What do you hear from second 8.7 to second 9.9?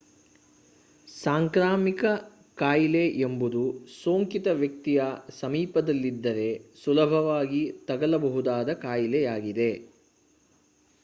ಕಾಯಿಲೆಯಾಗಿದೆ